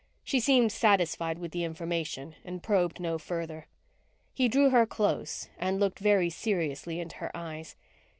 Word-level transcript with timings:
She 0.23 0.39
seemed 0.39 0.71
satisfied 0.71 1.37
with 1.37 1.51
the 1.51 1.63
information 1.63 2.33
and 2.43 2.63
probed 2.63 2.99
no 2.99 3.19
farther. 3.19 3.67
He 4.33 4.47
drew 4.47 4.71
her 4.71 4.87
close 4.87 5.47
and 5.59 5.79
looked 5.79 5.99
very 5.99 6.31
seriously 6.31 6.99
into 6.99 7.17
her 7.17 7.29
eyes. 7.37 7.75